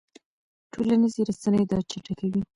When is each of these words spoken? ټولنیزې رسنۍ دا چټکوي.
ټولنیزې 0.71 1.21
رسنۍ 1.29 1.63
دا 1.71 1.77
چټکوي. 1.89 2.41